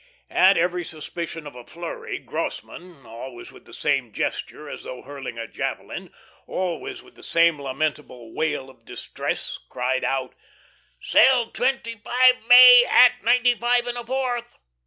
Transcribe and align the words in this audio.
At 0.31 0.57
every 0.57 0.83
suspicion 0.83 1.45
of 1.45 1.53
a 1.55 1.63
flurry 1.63 2.17
Grossmann, 2.17 3.05
always 3.05 3.51
with 3.51 3.65
the 3.65 3.71
same 3.73 4.11
gesture 4.11 4.67
as 4.67 4.81
though 4.81 5.03
hurling 5.03 5.37
a 5.37 5.47
javelin, 5.47 6.11
always 6.47 7.03
with 7.03 7.13
the 7.13 7.21
same 7.21 7.59
lamentable 7.61 8.33
wail 8.33 8.67
of 8.71 8.83
distress, 8.83 9.59
cried 9.69 10.03
out: 10.03 10.33
"'Sell 11.01 11.51
twenty 11.51 11.97
five 12.03 12.37
May 12.47 12.83
at 12.85 13.23
ninety 13.23 13.53
five 13.53 13.85
and 13.85 13.95
a 13.99 14.03
fourth." 14.03 14.57